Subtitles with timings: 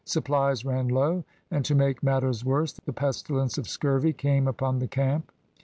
[0.03, 4.87] SuppHes ran low, and to make matters worse the pestilence of scurvy came upon the
[4.87, 5.31] camp.